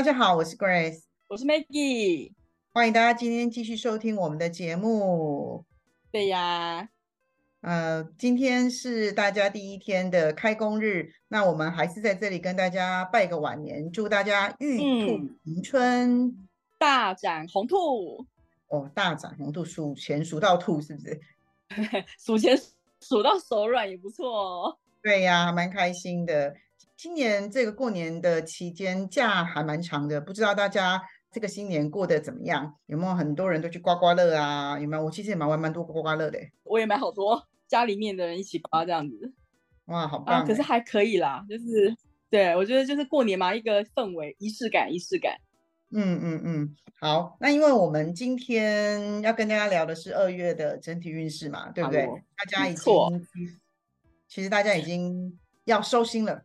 [0.00, 2.32] 大家好，我是 Grace，我是 Maggie。
[2.72, 5.66] 欢迎大家今天继续收听我们的节目。
[6.10, 6.88] 对呀，
[7.60, 18.26] 呃，今天是大家第一天的开工日，那我们还是在这里跟大家拜个晚年，祝大家玉兔迎春，大展宏兔。
[18.68, 21.20] 哦，大展宏兔，数钱数到吐是不是？
[22.18, 22.58] 数钱
[23.02, 24.78] 数到手软也不错哦。
[25.02, 26.56] 对呀，蛮开心的。
[27.00, 31.00] 今年这个过年的期间假还蛮长的，不知道大家
[31.32, 32.74] 这个新年过得怎么样？
[32.84, 34.78] 有没有很多人都去刮刮乐啊？
[34.78, 35.04] 有没有？
[35.06, 39.32] 我其实也蛮玩蛮多刮刮乐的，我也买好多，家里面的人一起刮这样子。
[39.86, 40.46] 哇，好棒！
[40.46, 41.96] 可是还可以啦，就是
[42.28, 45.38] 对我觉得就是过年嘛，一个氛围，仪式感，仪式感。
[45.92, 52.06] 嗯嗯嗯，好，那因为我们今天要跟大家聊的是二月的整体运势嘛，对不对？
[52.36, 52.92] 大家已经，
[54.28, 56.44] 其实大家已经要收心了。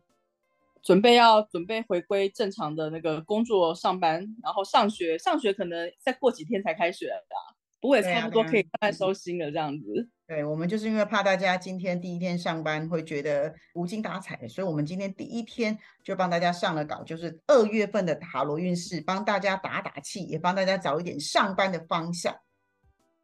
[0.86, 10.08] 准备要准备回归正常的那个工作上班，然后上学，上学可能再过几天才开学吧，不过也差不多可以快收心了这样子。
[10.28, 22.32] 对，我们就是因为怕大家今天第一天上班会觉得无精打采，所以我们今天第一天就帮大家上了稿，就是二月份的塔罗运势，帮大家打打气，也帮大家找一点上班的方向。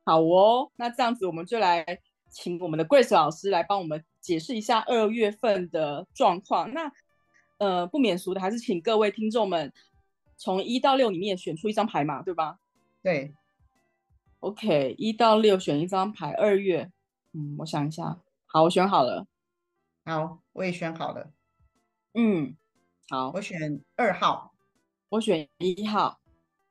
[0.04, 1.86] 好哦，那这样子我们就来
[2.28, 6.72] 请我们的 Grace 老师来帮我们解释一下二月份的状况。
[6.74, 6.90] 那
[7.62, 9.72] 呃，不免俗的，还是请各位听众们
[10.36, 12.58] 从一到六里面选出一张牌嘛，对吧？
[13.00, 13.32] 对。
[14.40, 16.32] OK，一到六选一张牌。
[16.32, 16.90] 二月，
[17.32, 18.18] 嗯，我想一下。
[18.46, 19.28] 好，我选好了。
[20.04, 21.30] 好，我也选好了。
[22.14, 22.56] 嗯，
[23.08, 24.52] 好，我选二号。
[25.10, 26.18] 我选一号。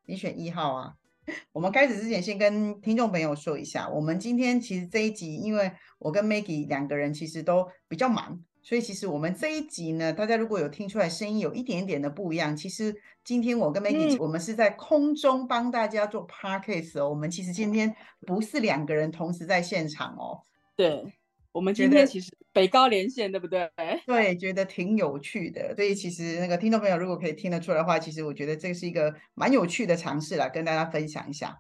[0.08, 0.98] 你选一号啊？
[1.54, 8.44] 我们开始之前，先跟听众朋友说一下，我们今天其实这一集，因为我跟 Maggie 两个人其实都比较忙。
[8.64, 17.10] 所以其实我们这一集呢，大家如果有听出来声音有一点点的不一样，其实今天我跟 Maggie 我们是在空中帮大家做 podcast 哦。
[17.10, 17.96] 我们其实今天
[18.28, 20.42] 不是两个人同时在现场哦。
[20.76, 21.12] 对，
[21.52, 23.68] 我们今天其实北高连线，对不对？
[24.06, 25.76] 对，觉得挺有趣的。
[25.76, 31.60] 所以其实那个听众朋友如果可以听得出来的话，其实我觉得这是一个蛮有趣的尝试啦跟大家分享一下。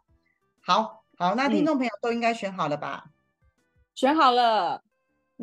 [0.62, 3.06] 好好，那听众朋友都应该选好了吧？
[3.96, 4.84] 选好了。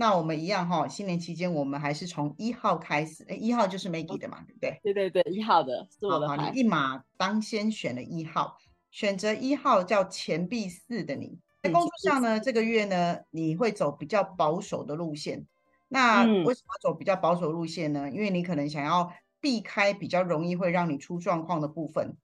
[0.01, 4.81] 那我们一样哈，新年期间我们还是从一号开始，哎，一号就是 Maggie 的嘛，对不对？
[4.85, 6.53] 对对对，一号的是我的牌。
[6.53, 8.57] 你一马当先选了一号，
[8.93, 15.45] 选择一号叫钱币四的你，在工作上呢，这个月呢，你会走比较保守的路线。
[15.89, 18.09] 那为什么走比较保守路线呢？
[18.09, 22.17] 因为你可能想要避开比较容易会让你出状况的部分，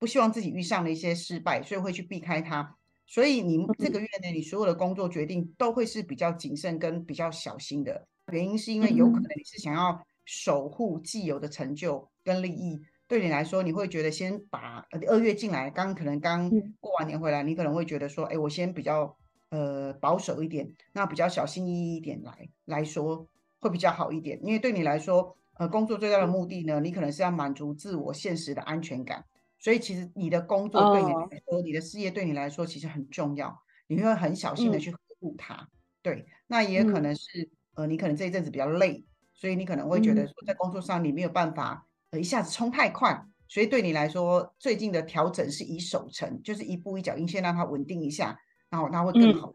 [0.00, 2.76] 不希望自己遇上了一些失败，所以会去避开它。
[3.12, 8.06] 所以你这个月呢，你所有的工作决定都会是比较谨慎跟比较小心的。
[8.32, 16.48] 原因是因为有可能你是想要守护既有的成就跟利益，对你来说，你会觉得先把二月进来，刚可能刚
[16.80, 19.14] 过完年回来，你可能会觉得说，哎，我先比较
[19.50, 23.26] 呃保守一点，那比较小心翼翼一点来来说
[23.60, 24.40] 会比较好一点。
[24.42, 29.22] 因为对你来说，呃，工作最大的目的呢，你可能是要满足自我现实的安全感。
[29.62, 33.56] 所以其实你的工作对你来说，你的事业对你来说其实很重要，
[33.86, 35.68] 你会很小心的去呵护它。
[36.02, 48.36] 对，那也可能是呃，你可能这一阵子比较累，所以你可能会觉得说在工作上你没有办法呃一下子冲太快，所以对你来说最近的调整是以守成，就是一步一脚印，先让它稳定一下，
[48.68, 49.54] 然后它会更好。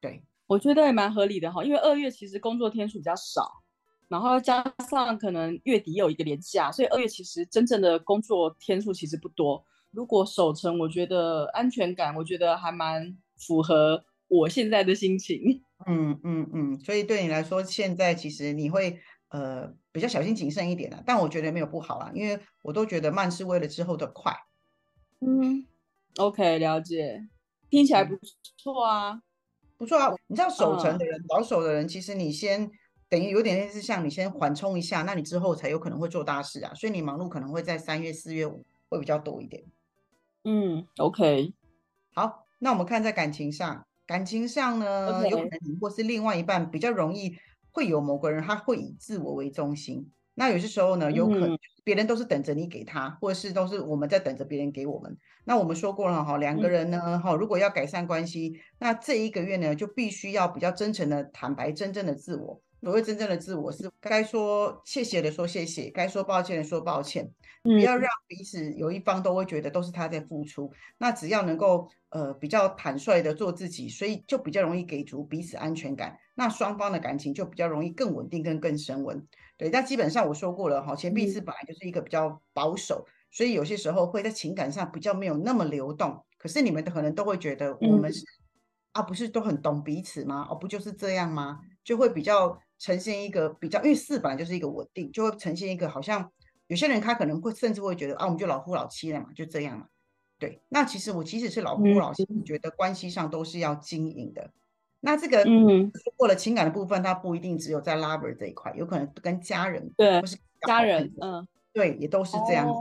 [0.00, 3.61] 对，我觉得也蛮合理的哈，因为二月其实工作天数比较少。
[4.12, 9.64] 然后加上可能月底有一个年假，所以二月其实真正的工作天数其实不多。
[9.90, 15.64] 如果守成，我觉得安全感，我觉得还蛮符合我现在的心情。
[15.88, 19.00] 嗯嗯嗯，所以对你来说，现在其实你会
[19.30, 24.30] 呃比较小心谨慎一点的，但我觉得没有不好啦，因为我都觉得慢是为了之后的快。
[25.20, 25.66] 嗯
[26.18, 27.26] ，OK，了解，
[27.70, 28.18] 听起来不
[28.58, 29.22] 错啊，
[29.78, 30.12] 不错啊。
[30.26, 32.70] 你知道守成的人、保守的人，其实你先。
[33.12, 36.72] 等于有点类似像你先缓冲一下，那你之后才有可能会做大事啊。
[36.74, 39.62] 所以你忙碌可能会在三月、四月、五会比较多一点。
[40.44, 41.52] 嗯，OK，
[42.14, 47.36] 好，那我们看在感情上，感情上呢，有可能你或是另外一半比较容易
[47.70, 55.14] 会有某个人他会以自我为中心，那有些时候呢，有可能别人都是等着你给他，或者是都是我们在等着别人给我们。
[55.44, 62.62] 那我们说过了哈，两个人呢哈，如果要改善关系，那这一个月呢，就必须要比较真诚的坦白真正的自我。
[62.82, 67.32] 所谓真正的自我是该说谢谢的说谢谢，该说抱歉的说抱歉，
[67.62, 70.68] 不要让彼此有一方都会觉得都是他在付出。
[70.98, 76.18] 那只要能够呃比较坦率的做自己，所以就比较容易给足彼此安全感。
[76.34, 79.24] 那双方的感情就比较容易更稳定跟更升温。
[79.56, 86.20] 对，但基本上我说过了哈，钱币是本来就是一个比较保守，所以有些时候会在情感上比较没有那么流动。
[86.36, 88.24] 可是你们可能都会觉得我们是
[88.90, 90.48] 啊，不是都很懂彼此吗？
[90.50, 91.60] 哦，不就是这样吗？
[91.84, 92.58] 就会比较。
[92.82, 96.28] 呈现一个比较，因为四本来就是一个稳定，就会呈现一个好像
[96.66, 99.86] 有些人他可能会甚至会觉得啊，我们就老夫老妻了嘛，就这样嘛。
[100.36, 104.50] 对，那其实我即使是老夫老妻，我觉得关系上都是要经营的。
[104.98, 110.36] 那这个嗯，过了情感的部分，它不一定只有在 lover 这一块，有可能跟家人对，或是
[110.66, 112.72] 家人，嗯，对，也都是这样子。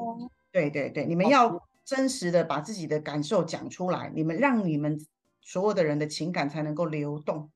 [0.52, 5.00] 对对对，你们要真实的把自己的感受讲出来，你们让你们
[5.42, 7.52] 所有的人的情感才能够流动。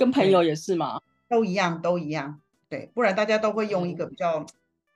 [0.00, 0.10] 嗯。
[0.10, 1.00] 跟朋友也是吗？
[1.28, 2.40] 都一样，都一样。
[2.68, 4.44] 对，不然大家都会用一个比较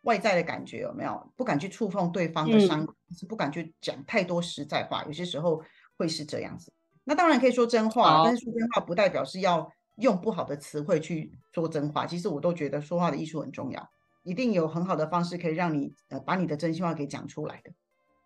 [0.02, 1.30] 外在的感觉，有没有？
[1.36, 5.04] 不敢去触碰对方的伤口，是不敢去讲太多实在话。
[5.04, 5.62] 有些时候
[5.96, 6.72] 会是这样子。
[7.04, 12.06] 那当然可以说真话，但是说真话不代表是要用不好的词汇去说真话。
[12.06, 13.90] 其实我都觉得说话的艺术很重要，
[14.22, 17.72] 一定有很好的方式可以让你呃把你的真心话给讲出来的。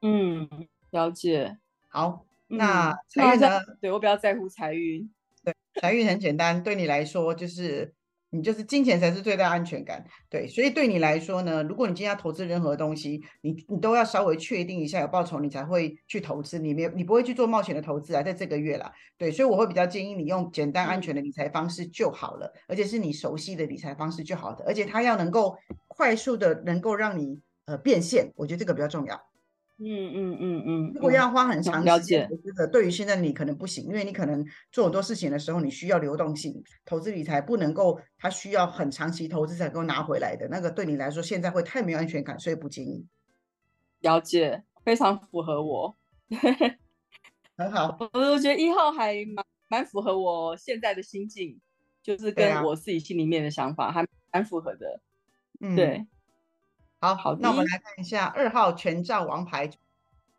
[0.03, 0.49] 嗯，
[0.91, 1.59] 了解。
[1.89, 3.59] 好，那财运呢？
[3.81, 5.11] 对我比较在乎财运。
[5.81, 7.95] 财运很简单，对你来说就是
[8.31, 10.05] 你就是金钱才是最大安全感。
[10.29, 16.59] 对，所以对你来说呢，如果你今天要投资任何东西，你你都要稍微确定一下有报酬，你才会去投资。
[16.59, 18.93] 你没你不会去做冒险的投资啊，在这个月啦。
[19.17, 29.19] 对，所以我会比较建议你用简单安全的理财方式就好了，而且是你熟悉的理财方式就好的，而且它要能够快速的能够让你呃变现，我觉得这个比较重要。
[29.81, 36.53] 嗯嗯嗯嗯，如果要花很长时间，我觉得对于现在你可能不行，因为你可能做很多事情的时候，你需要流动性，
[36.85, 43.07] 投资理财不能够，它需要很长期投资才能够拿回来的，那个对你来说现在会太没有安全感，所以不建议。
[44.01, 45.97] 了解，非常符合我，
[47.57, 47.97] 很好。
[48.13, 51.61] 我我觉得一号还蛮蛮符合我现在的心境，
[52.03, 55.01] 就是跟我自己心里面的想法还蛮符合的。
[55.61, 56.05] 嗯，对。
[57.01, 59.71] 好好，那我们来看一下二号权杖王牌，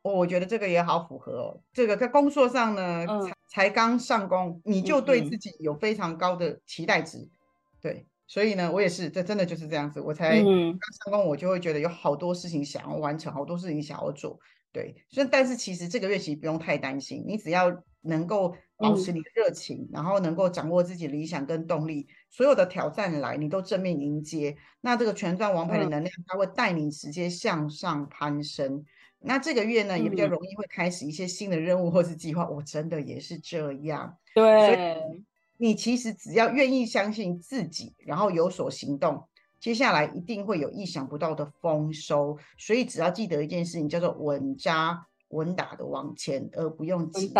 [0.01, 1.61] 我我觉得这个也好符合哦。
[1.71, 7.29] 这个在工作上呢，才才刚上工，你就对自己有非常高的期待值，
[7.81, 10.01] 对，所以呢，我也是，这真的就是这样子。
[10.01, 14.37] 我才刚上工，我就会觉得有好多事情想要完成，好多事情想要做，
[14.73, 14.93] 对。
[15.09, 17.69] 所以，但是其实这个月其实不用太担心，你只要
[18.01, 22.07] 能够保持你的热情，然后能够掌握自己理想跟动力。
[22.29, 24.55] 所有的挑战来，你都正面迎接。
[24.81, 28.85] 那这个权杖王牌的能量，它会带你直接向上攀升。
[29.21, 32.47] 那这个月呢，也比较容易会开始一些新的任务或是计划。
[32.47, 34.17] 我真的也是这样。
[34.33, 34.97] 对，
[35.57, 39.27] 你其实只要愿意相信自己，然后有所行动，
[39.59, 42.37] 接下来一定会有意想不到的丰收。
[42.57, 47.33] 所以只要记得一件事情，叫做稳扎稳打的往前，而不用急。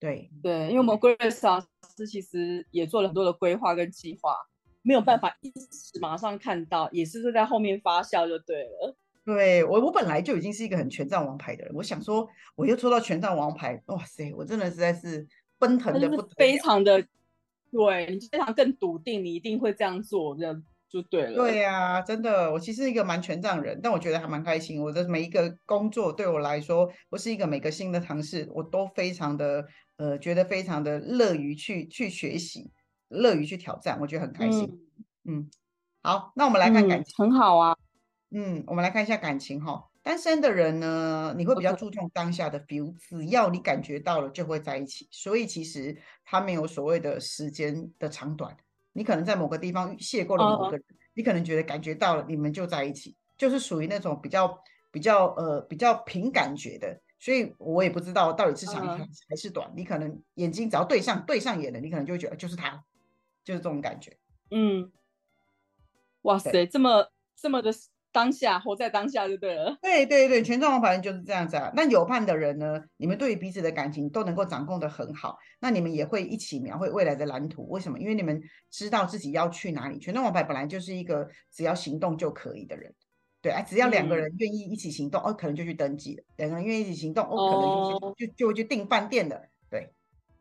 [0.00, 4.34] 对对，因为我们 Grace 老师其实也做了很多的规划跟计划，
[4.82, 8.96] 没有办法一时马上看到，也是在后面发酵就对了。
[9.24, 15.26] 对我，我本来就已经是一个很权杖王牌的人，我想说，我又抽到权杖王牌，哇塞，我真的实在是
[15.58, 17.04] 奔腾的不非常的，
[17.70, 20.62] 对你非常更笃定，你一定会这样做，这样。
[20.90, 24.82] 就对了，对呀，真的，我其实一个蛮权杖人，但我觉得还蛮开心。
[24.82, 29.66] 我的每一个工作对我来说，我是一个每个新的尝试，我都非常的
[29.98, 32.72] 呃，觉得非常的乐于去去学习，
[33.08, 34.80] 乐于去挑战，我觉得很开心。
[35.24, 35.50] 嗯，
[36.02, 37.76] 好，那我们来看感情，很好啊。
[38.30, 39.84] 嗯，我们来看一下感情哈。
[40.02, 48.56] 单身的人呢，你会比较注重当下的 feel，只要你感觉到了就会在一起，所以其实他没有所谓的时间的长短。
[48.92, 54.58] 你可能在某个地方邂逅了某个人，你可能觉得感觉到了，你们就在一起，就是属于那种比较
[54.90, 58.98] 比较呃比较凭感觉的，所以我也不知道到底是长
[59.28, 59.72] 还是短。
[59.76, 62.84] 你可能眼睛只要对上对上眼了，你可能就会觉得就是他，
[63.44, 64.16] 就是这种感觉。
[64.50, 64.90] 嗯，
[66.22, 67.72] 哇塞，这么这么的。
[68.10, 69.76] 当下活在当下就对了。
[69.82, 71.70] 对对对，权杖王牌就是这样子啊。
[71.76, 77.68] 那有伴的人呢，你们对于彼此的感情都能够掌控的很好，那你们也会一起描绘未来的蓝图。
[77.68, 77.98] 为什么？
[77.98, 79.98] 因为你们知道自己要去哪里。
[79.98, 82.92] 权杖王牌本来就是一个只要行动就可以的人，
[83.40, 89.48] 对啊，只要两个人愿意一起行动，哦，可能就去登记了；两个人愿意一起行动，哦，可能就就就会去订饭店的。
[89.70, 89.92] 对，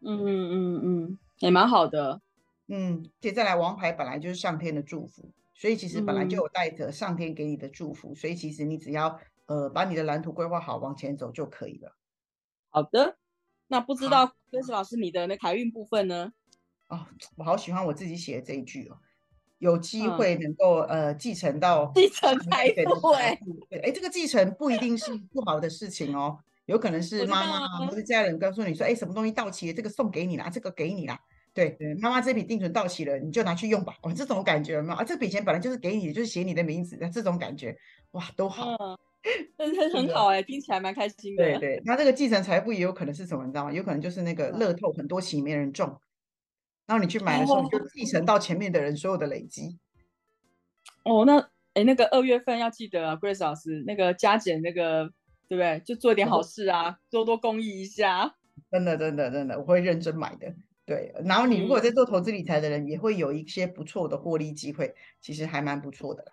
[0.01, 2.22] 嗯嗯嗯嗯，也蛮好的。
[2.68, 11.96] 嗯，接下来王牌本来就是上天的祝福，所以其实本来就有带着上天给你的祝福，所以其实你只要呃把你的蓝图规划好，往前走就可以了。
[12.70, 13.18] 好的，
[13.68, 16.34] 那不知道歌词老师你的那财运部分呢？
[16.88, 18.98] 哦，我好喜欢我自己写的这一句哦，
[19.59, 22.67] 有机会能够呃继承到继承财
[23.01, 23.39] 富，哎，
[23.83, 31.19] 哎，这个继承不一定是不好的事情哦，有可能是妈妈或者家人告诉你说，哎，什么东西到期了，这个送给你啦，这个给你啦。
[31.53, 33.95] 对对，妈妈这笔定存到期了，你就拿去用吧。
[34.03, 37.75] 哦，这种感觉嘛，啊，这笔钱本来就是给你的，就是写你的名字的这种感觉，
[38.11, 38.75] 哇，都好，
[39.57, 41.43] 嗯， 很很好哎，听起来蛮开心的。
[41.43, 43.73] 对对，那这个继承财富也有可能是什么，你知道吗？
[43.73, 45.99] 有可能就是那个乐透很多期没人中，
[46.88, 49.77] 然后你去买的时候，你就继承到前面的人所有的累积。
[51.03, 51.38] 哦，那
[51.74, 55.12] 哎，那个二月份要记得啊，Grace 老师，那个加减那个，
[55.48, 55.79] 对不对？
[55.86, 58.36] 就做一点好事啊，多多公益一下。
[58.72, 60.51] 真的真的真的，我会认真买的。
[60.86, 66.32] 对，然后你如果在做投资理财的人，也会有一些不错的获利机会，其实还蛮不错的。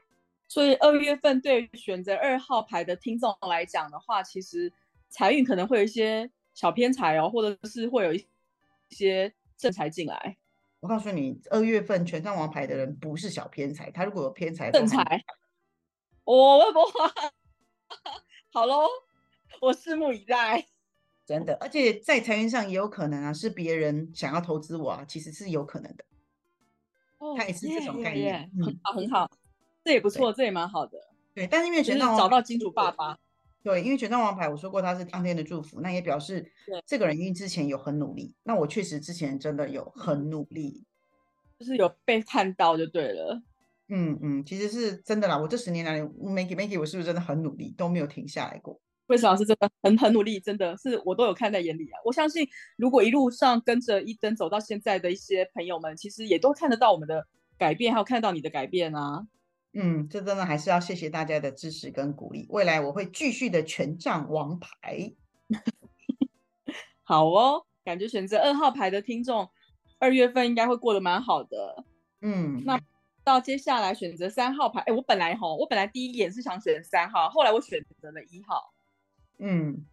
[0.49, 4.73] 所以二月份对选择二号牌的听众来讲的话，其实
[5.09, 8.25] 财运可能会有一些小偏财哦，或者是会有一
[8.91, 10.37] 些正财进来。
[10.85, 15.25] 我告诉你，二月份全上王牌的人不是小偏财，他如果有偏财，正财。
[16.25, 16.81] 我不
[18.53, 18.87] 好喽，
[19.63, 20.67] 我拭目以待。
[21.25, 26.05] 真的，而且在财运上也有可能啊，是别人想要投资我啊，其实是有可能的。
[27.17, 29.31] 哦，他也是这种概念，很好很好，
[29.83, 30.99] 这也不错，这也蛮好的。
[31.33, 33.19] 对，但是因为权杖找到金主爸爸，
[33.65, 36.53] 对，因为权杖王牌，我说过他是当天的祝福，那也表示
[36.87, 40.85] 这个人因为之前有很努力，那我确实之前真的有很努力，
[41.59, 43.43] 就是有被看到就对了。
[43.89, 48.79] 嗯嗯，其实是真的啦，我这十年来，Maggie Maggie，我是不是真的很努力，都没有停下来过？
[49.07, 51.97] 惠子老师真的很很努力，真的是我都有看在眼里啊！
[52.05, 57.27] 我相信，如果一路上跟着一灯走到现在的一些朋友们，其实也都看得到我们的
[57.59, 59.27] 改变，还有看到你的改变啊！
[59.75, 62.47] 嗯，这真的还是要谢谢大家的支持跟鼓励。
[62.49, 65.13] 未来我会继续的权杖王牌。
[67.03, 69.51] 好哦，感觉选择二号牌的听众，
[69.99, 71.85] 二月份应该会过得蛮好的。
[72.21, 72.81] 嗯，那
[73.25, 78.73] 到接下来选择三号牌，哎，我本来哈，我本来第一眼是想选三号，后来我选择了一号。
[79.39, 79.85] 嗯，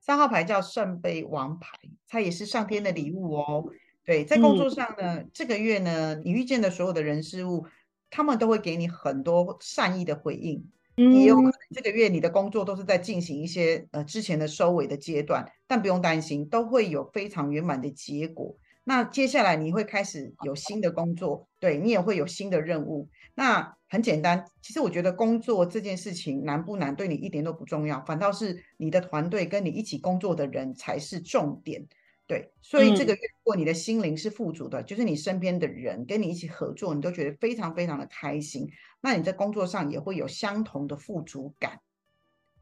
[0.00, 1.78] 三号牌叫圣杯王牌，
[2.08, 3.64] 它也是上天的礼物哦。
[4.04, 7.66] 对，在工作上呢，这个月呢，你遇见的所有的人事物，
[8.12, 10.64] 他们都会给你很多善意的回应。
[10.94, 18.54] 也有可能这个月你的工作都是在进行一些呃之前的收尾的阶段，但不用担心，都会有非常圆满的结果。
[18.84, 23.08] 那接下来你会开始有新的工作，对你也会有新的任务。
[23.34, 31.86] 那很简单，其实我觉得工作这件事情难不难，对你一点都不重要，反倒是你的团队跟你一起工作的人才是重点。
[32.32, 38.66] 对，所以这个月如果你的心灵是富足的，就是你身边的人跟你一起合作，你都觉得非常非常的开心，
[39.02, 41.78] 那你在工作上也会有相同的富足感。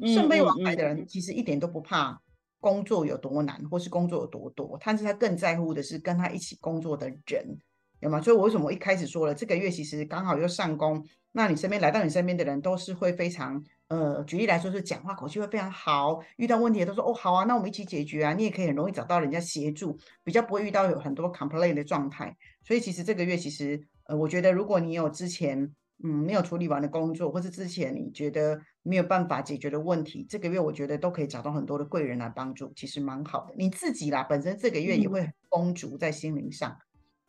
[0.01, 2.21] 圣杯王牌的人其实一点都不怕。
[2.59, 7.57] 工作有多难，或是工作有多多，但是他更在乎的是跟他一起工作的人，
[8.01, 8.21] 有吗？
[8.21, 22.37] 所以，我为什么一开始说了，这个月其实刚好又上工，那你身边来到你身边的人都是会非常，呃，举例来说是讲话口气会非常好，遇到问题都说哦好啊，那我们一起解决啊，你也可以很容易找到人家协助，比较不会遇到有很多 complain 的状态。
[22.65, 25.75] 所以，其实这个月其实，呃，我觉得如果你有之前。
[26.03, 33.53] 嗯，没有处理完的工作，或是之前你觉得没有办法解决的问题，这个月我觉得都可以找到很多的贵人来帮助，其实蛮好的。
[33.55, 36.75] 你自己啦，本身这个月也会丰足在心灵上，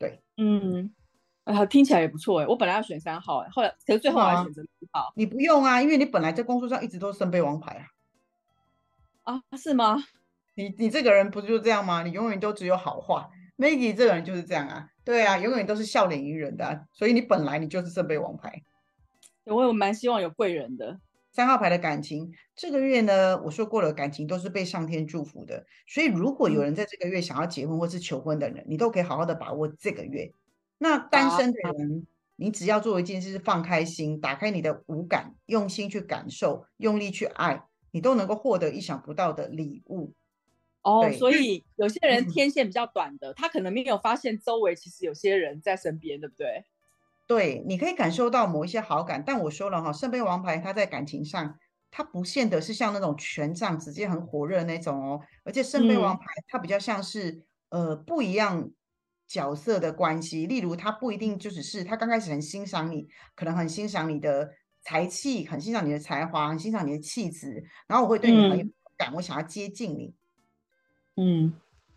[0.01, 0.91] 对，嗯，
[1.43, 2.47] 啊，听起来也不错哎。
[2.47, 5.13] 我本来要选三号哎，后来可是最后还选择一号。
[5.15, 7.85] 你不用啊，因为你本来在工作上一直都是圣杯王牌
[9.23, 9.35] 啊。
[9.35, 10.03] 啊，是吗？
[10.55, 12.01] 你你这个人不就这样吗？
[12.01, 13.29] 你永远都只有好话。
[13.57, 14.89] Maggie 这个人就是这样啊。
[15.05, 18.63] 对啊，永远都是笑脸迎人的，所以你本来你就是圣杯王牌。
[19.43, 20.99] 我有蛮希望有贵人的
[21.31, 25.65] 三号牌的感情，这个月呢，我说过了，感情都是被上天祝福的。
[25.87, 30.33] 所以如果有人在这个月想要结婚或是求婚的人，你都可以好好的把握这个月。
[30.77, 40.13] 那单身的人，你只要做一件事，是放开心，打开你的五感，用心去感受，用力去爱，你都能够获得意想不到的礼物。
[40.81, 46.65] 哦，所以有些人天线比较短的，他可能没有发现周围其实有些人在身边，对不对？
[47.31, 51.57] 对，你可以感受到某一些好感，但我说了哈，圣杯王牌他在感情上，
[51.89, 58.69] 他不见得是像那种权杖直接很火热那种哦，而且圣杯王牌他比较像是呃不一样
[59.27, 68.65] 角色的关系，例如他不一定就只是他刚开始很欣赏你，可能很欣赏你的才气，很欣赏你的才华，很欣赏你的气质，然后我会对你很有
[68.97, 70.13] 感，我想要接近你。
[71.15, 71.53] 嗯，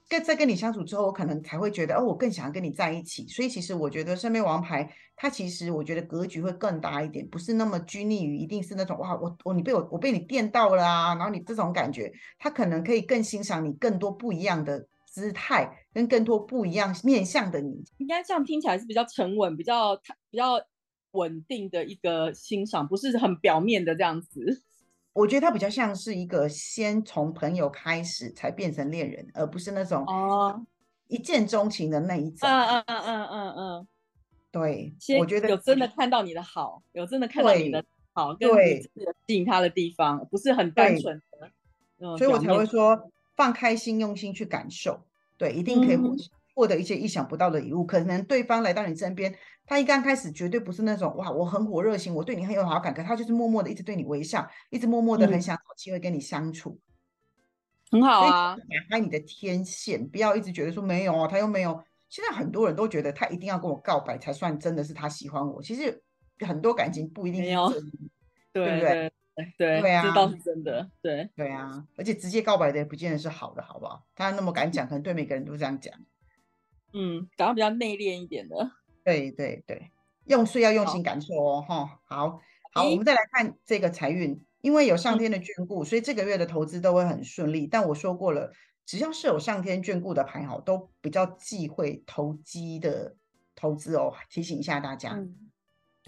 [0.08, 3.26] 跟在跟你相处之后，我可能才会觉得，哦，我更想要跟你在一起。
[3.26, 17.82] 所以其实我觉得身边王牌，他其实我觉得格局会更大一点，不是那么拘泥于一定是那种哇，我我你被我我被你电到了啊，然后你这种感觉，他可能可以更欣赏你更多不一样的姿态，跟更多不一样面向的你。
[17.96, 19.96] 应该这样听起来是比较沉稳、比较
[20.30, 20.60] 比较
[21.12, 24.62] 稳定的一个欣赏，不是很表面的这样子。
[25.14, 30.60] 我觉得他比较像是一个先从朋友开始才变成恋人，而不是那种哦
[31.06, 32.48] 一见钟情的那一种。
[32.48, 33.88] 嗯嗯嗯嗯嗯嗯，
[34.50, 38.82] 对，我觉得有真的看到你的好，有真的看到你的好，跟你
[39.26, 41.50] 吸引他的地方，不是很单纯的。
[42.00, 45.00] 嗯，所以我才会说放开心，用心去感受，
[45.38, 46.14] 对，一定可以获
[46.54, 47.84] 获得一些意想不到的礼物。
[47.84, 49.34] 可能对方来到你身边。
[49.66, 56.78] 他一刚开始绝对不是那种哇，我很火热型，我对你很有好感，可他就是默默的一直对你微笑，一直默默的很想找机会跟你相处，
[57.90, 58.54] 很好啊。
[58.56, 61.82] 打开你的天线，不要一直觉得说没有哦，他又没有。
[62.10, 66.02] 现在很多人都觉得他一定要跟我告白才算真的是他喜欢我，其实
[66.40, 67.80] 很多感情不一定是这
[68.52, 69.12] 对不对？
[69.56, 70.90] 对对啊，这倒是真的。
[71.00, 74.04] 对对啊，而且直接告白的也不见得是好的，好不好？
[74.14, 75.94] 他那么敢讲，可能对每个人都这样讲。
[76.94, 78.70] 嗯，讲到比较内敛一点的。
[79.04, 79.90] 对对对，
[80.26, 82.40] 用是要用心感受哦，哈，好
[82.72, 87.66] 好，我们再来看这个财运，因为有上天的眷顾，所以这个月的投资都会很顺利。
[87.66, 88.50] 但我说过了，
[88.86, 93.16] 只要是有上天眷顾的牌，好，都比较忌讳投机的
[93.54, 95.18] 投资哦，提醒一下大家。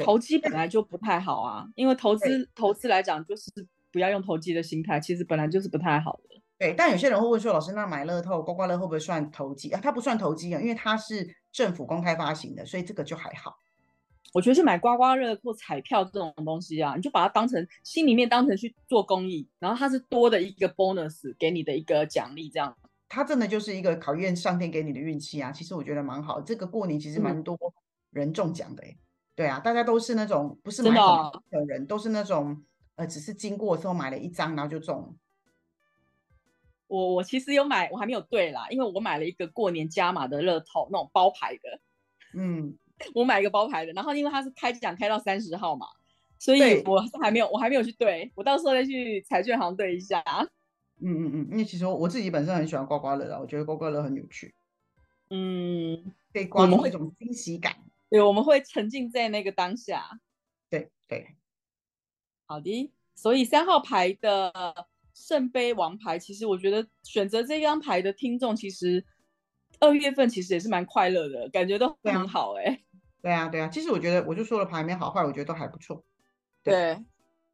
[0.05, 3.51] 投机本来就不太好啊，因为投资投资来讲，就是
[3.91, 6.43] 不要用投机的心态，其实本来就是不太好的。
[6.59, 9.81] 对，但有些人会问说，老师，那买乐透、刮刮乐会不会算投机啊？
[9.83, 13.57] 它不算投机啊，因为它是政府公开发行的，所以这个就还好。
[14.33, 22.75] 我觉得是买刮刮乐或彩票这种东西啊，你就把它当成心里面当成去做公益，然后它是多的一个 bonus 给你的一个奖励，这样。
[23.09, 25.53] 它真的就是一个考验上天给你的运气啊。
[25.53, 27.57] 其实我觉得蛮好，这个过年其实蛮多
[28.11, 28.97] 人中奖的哎。
[29.35, 32.65] 对啊，大家都是那种不是买的人，都是那种
[32.97, 35.15] 呃，只是经过之后买了一张，然后就中。
[36.89, 41.81] 我我其实有买，我还没有对啦，因为我买了一个过年加码的乐透，那种包牌的。
[42.35, 42.77] 嗯，
[43.15, 45.87] 我买一个包牌的，然后因为它是开奖开到三十号嘛，
[46.39, 50.23] 所以我还没有，我还没有去对，我到时候再去彩券行对一下。
[51.01, 54.55] 嗯嗯嗯，因为其实我自己本身很喜欢刮刮乐的，我觉得刮刮乐很有趣。
[55.31, 57.77] 嗯，被刮出一种惊喜感。
[58.09, 60.21] 对，我们会沉浸在那个当下。
[60.71, 61.35] 对对，
[62.47, 64.87] 好的，所以三号牌的。
[65.17, 69.03] 圣杯王牌，其实我觉得选择这张牌的听众，其实
[69.81, 72.83] 二月份其实也是蛮快乐的，感觉都很好哎。
[73.23, 76.05] 对啊，对啊，其实我觉得，我就说了牌面好坏，我觉得都还不错。
[76.63, 77.03] 对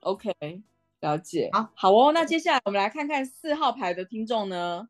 [0.00, 0.32] ，OK，
[1.00, 1.50] 了解。
[1.52, 2.10] 好，好哦。
[2.12, 4.88] 那接下来我们来看看四号牌的听众呢。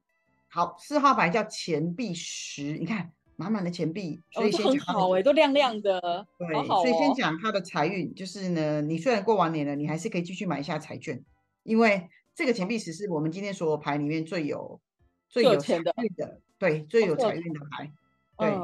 [0.49, 6.27] 好，四号牌叫钱币十，你看满满的钱币，所以先很好哎，都亮亮的。
[6.39, 11.23] 对，所以先讲他的财运，就是呢，你虽然过完年了，你还是可以继续买一下彩券，
[11.65, 12.09] 因为。
[12.35, 14.81] 这个钱币石是我们今天所有牌里面最有
[15.29, 17.93] 最有财运的，对，最有财运的牌，
[18.37, 18.57] 对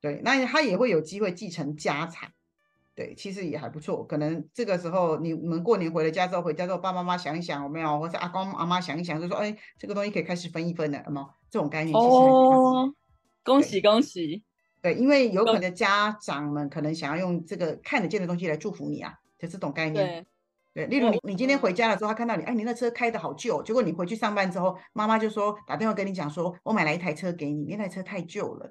[0.00, 2.32] 对，那他也会有机会继承家产，
[2.94, 4.04] 对，其实也还不错。
[4.04, 11.96] 可能这个时候你们过年回了家之后，回家之后爸爸妈妈想一想有没有，或者阿公阿妈想一想，就说哎，这个东西可以开始分一分了，有没有这种概念？
[11.96, 12.94] 哦，
[13.42, 14.44] 恭喜恭喜！
[14.80, 20.26] 对，因为有可能家长们可能想要用这个看得见的东西来祝福你啊，就这种概念。
[20.78, 23.60] 对，例如你你今天回家的时候，他看到你，哎，你那车开的好旧。
[23.64, 28.70] 结果你回去上班之后，妈妈就说打电话跟你讲说，我买了一台车给你，那台车太旧了。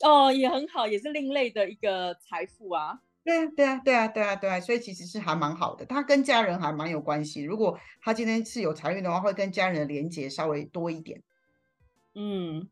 [0.00, 3.00] 哦，也很好，也是另类的一个财富啊。
[3.22, 5.84] 对啊，对啊，对啊，对啊，对啊，所以其实是还蛮好的。
[5.84, 7.42] 他跟家人还蛮有关系。
[7.42, 11.22] 如果他今天是有财运的话，会跟家人的连接稍微多一点。
[12.14, 12.70] 嗯，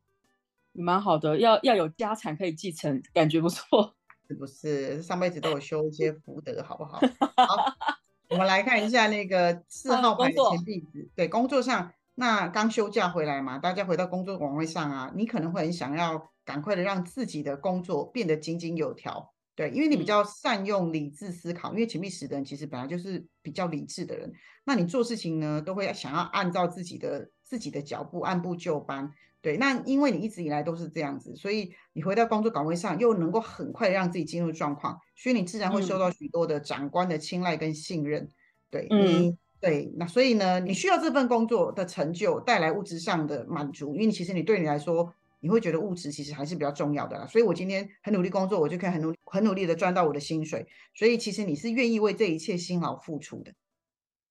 [0.73, 3.95] 蛮好的，要要有家产可以继承，感觉不错。
[4.27, 6.99] 是不是上辈子都有修一些福德，好不好？
[7.37, 7.75] 好。
[8.29, 24.33] 我们来看一下那个四号牌的钱币子，对，工作上那刚休假回来嘛，大家回到工作岗位上啊，你可能会很想要赶快的让自己的工作变得井井有条，对，因为你比较善用理智思考，因为钱币十的人其实本来就是比较理智的人，
[24.65, 29.13] 那你做事情呢都会想要按照自己的自己的脚步按部就班。
[29.45, 38.27] 对，那因为你一直以来都是这样子，所以你回到工作岗位上又能够很快让自己进入状况，所以你自然会受到许多的长官的青睐跟信任。
[38.71, 47.27] 对，嗯，对，那所以呢，你需要这份工作的成就带来物质上的满足，因为其实你对你来说，你会觉得物质其实还是比较重要的啦。
[47.27, 53.53] 所以我今天很努力工作，我就可以很努很努力的赚到我的薪水，所以其实你是愿意为这一切辛劳付出的。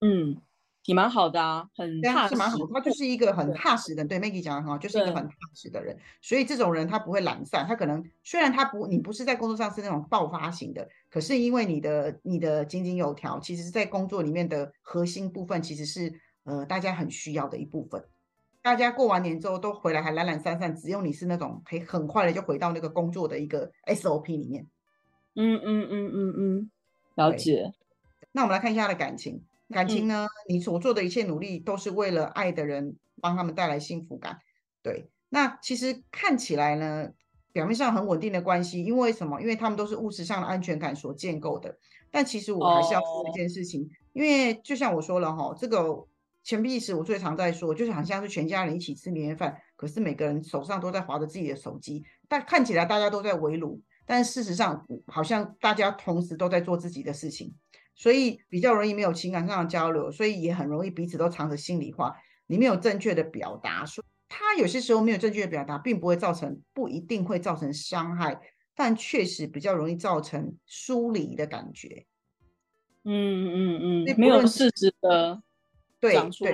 [0.02, 0.42] 嗯，
[0.84, 2.58] 挺蛮好的啊，很踏实，蛮好。
[2.74, 5.98] 他就是一个很踏实的，对 Maggie 讲的很好，就是一个很踏实的人。
[6.22, 18.04] 所以这种人他不会懒散，他可能虽然他不，你不是在工作上是那种爆发型的，可是因为你的你的井井有条，其实是在工作里面的核心部分，其实是呃大家很需要的一部分。
[18.62, 24.68] 大家过完年之后都回来还懒懒散散，只有你是那种可以很快的就回到那个工作的一个 SOP 里面。
[25.36, 26.72] 嗯嗯嗯嗯嗯，
[27.16, 27.72] 了解。
[28.34, 29.44] 那我们来看一下他的感情。
[29.74, 34.38] 感情呢，你所做的一切努力都是为了爱的人，帮他们带来幸福感。
[34.82, 37.10] 对，那其实看起来呢，
[37.52, 39.42] 表面上很稳定的关系，因为什么？
[39.42, 41.78] 因为他们都是物质上的安全感所建构的。
[42.12, 46.08] 但其实我还是要说一件事情，因为就像我说了哈，这个。
[46.46, 57.56] 钱币时，我最常在说，就是好像是全家人一起吃年夜饭，可是每个人手上都在划着自己的手机，但看起来大家都在围炉，但事实上好像大家同时都在做自己的事情，
[57.96, 62.16] 所以比较容易没有情感上的交流，所以也很容易彼此都藏着心里话，
[62.48, 68.40] 你没有正确的表达，说他有些时候没有正确的表达，并不会造成，不一定会造成伤害，
[68.76, 72.06] 但确实比较容易造成疏离的感觉。
[73.04, 75.44] 嗯嗯嗯，没有事实的。
[76.00, 76.54] 对对，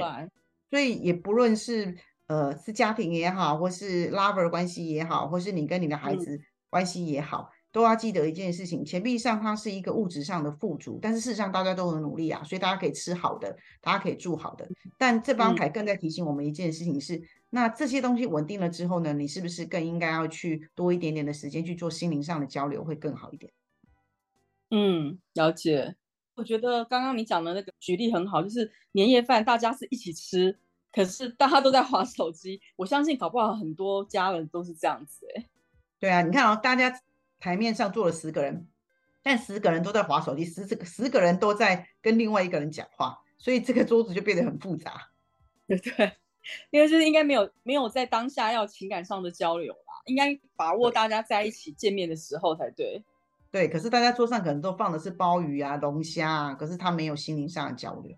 [0.70, 1.96] 所以也不论是
[2.28, 14.68] 呃是家庭也好，或是 lover 关系也好，或是你跟你的孩子关系也好，都要记得一件事情：钱币上它是一个物质上的富足，但是事实上大家都很努力啊，所以大家可以吃好的，大家可以住好的。
[14.98, 23.52] 但这帮牌更在提醒我们一件事情是：那这些东西稳定了之后呢，你是不是更应该要去多一点点的时间去做心灵上的交流，会更好一点？
[24.72, 25.96] 嗯，了解。
[26.36, 30.58] 我觉得刚刚你讲的那个举例很好，就是年夜饭大家是一起吃，
[30.92, 32.62] 可是大家都在划手机。
[32.78, 35.46] 我相信搞不好很多家人都是这样子哎。
[36.00, 36.98] 对啊，你看哦，大家
[37.40, 38.68] 台面上坐了十个人，
[39.24, 45.10] 但十个人都在划手机，十这个十个人都在跟另外一个人讲话，所以这个桌子就变得很复杂。
[45.68, 46.18] 对对，
[46.72, 53.04] 因为就是应该没有没有在当下要情感上的交流啦，应该把握大家在一起见面的时候才对。
[53.52, 58.16] 对，可是大家桌上可能都放的是鲍鱼啊、龙虾啊，可是他没有心灵上的交流。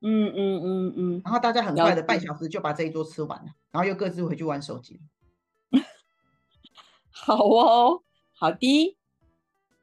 [0.00, 1.22] 嗯嗯嗯嗯。
[1.22, 5.00] 然后大家很快的半小时就把这一桌吃完了，然后又各自回去玩手机。
[7.10, 8.03] 好哦，
[8.44, 8.94] 好的，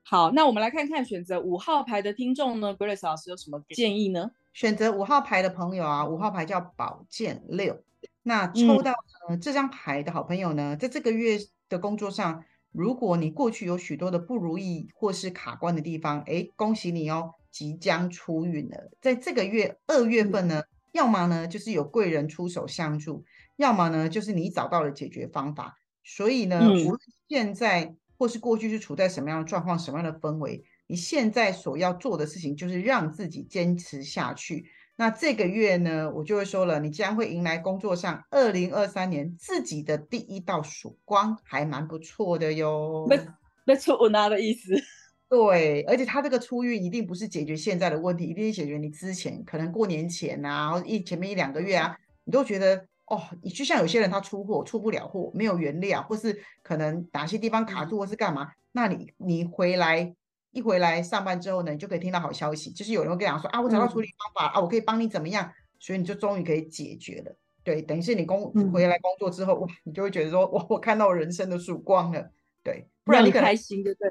[0.03, 4.29] 好，那我们来看看选择五号牌的听众呢，Grace 老师有什么建议呢？
[4.53, 7.81] 选择五号牌的朋友啊，五号牌叫宝剑六，
[8.21, 8.93] 那抽到
[9.27, 12.43] 呃这张牌的好朋友呢，在这个月的工作上。
[12.71, 18.91] 如果你过去有许多的不如意或是卡关的地方，哎，恭喜你哦，即将出运了。
[19.01, 25.79] 在这个月二月份呢，要么呢就是有贵人出手相助，要么呢就是你找到了解决方法。
[26.03, 34.63] 所以呢，无论现在或是过去是处在什么样的状况、什么样的氛围，你现在所要做的事情就是让自己坚持下去。
[34.95, 43.07] 那这个月呢，我就会说了，你将会迎来工作上二零二三年自己的第一道曙光，还蛮不错的哟。
[43.09, 43.19] 没
[43.65, 44.75] 没出我拿的意思。
[45.27, 60.15] 对，而且他这个出运一定不是解决现在的问题，一定是解决你之前可能过年前啊，或一前面一两个月啊，你都觉得哦，你就像有些人他出货出不了货，没有原料，或是可能哪些地方卡住或是干嘛，那你你回来。
[60.53, 67.33] 一回来上班之后呢，你就可以听到好消息，就是有人会跟你讲说啊，我找到处理方法啊，我可以帮你怎么样，所以你就终于可以解决了。
[67.63, 72.29] 对，等于是你工回来工作之后，哇，你就会觉得说，哇，我看到人生的曙光了。
[72.61, 73.55] 对，不然你可能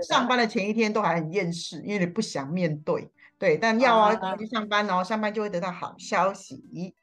[0.01, 3.11] 上班的前一天都还很厌世，因为你不想面对。
[3.39, 6.95] 对，但要啊，去上班哦，上班就会得到好消息。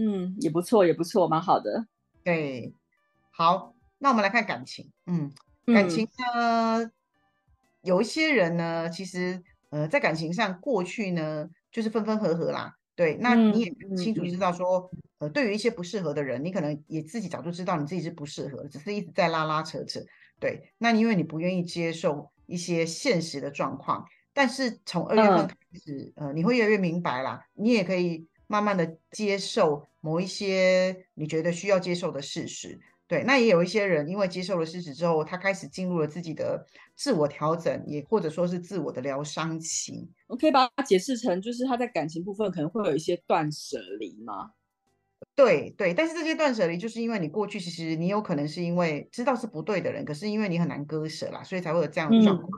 [0.00, 1.86] 嗯，也不错，也不错，蛮好的。
[2.24, 2.72] 对，
[3.30, 4.90] 好，那我们来看感情。
[5.04, 5.30] 嗯，
[5.66, 6.90] 感情呢？
[7.82, 12.76] 有一些人呢，其实呃，在感情上过去呢，就是分分合合啦。
[12.94, 20.00] 对，那你也清楚知道说，呃，对于一些不适合的人，你可能也自己早就知道你自己是不适合，只是一直在拉拉扯扯。
[20.38, 32.80] 对，那因为你不愿意接受一些现实的状况，但是从二月份开始，呃，你会越来越明白啦，你也可以慢慢的接受某一些你觉得需要接受的事实。
[33.06, 40.08] 对，那也有一些人，因为接受了事实之后，他开始进入了自己的自我调整，也或者说是自我的疗伤期。
[40.28, 44.52] 我可以把它解释成，就是他在感情部分可能会有一些断舍离吗？
[45.34, 52.48] 对对，但是这些断舍离，就是因为你过去其实你有可能是因为知道是不对的人，可是因为你很难割舍啦，所以才会有这样的状况。